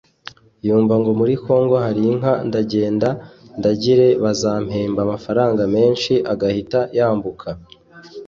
[0.65, 3.09] yumva ngo muri Congo hari inka ndagenda
[3.59, 7.49] ndagire bazampemba amafaranga menshi agahita yambuka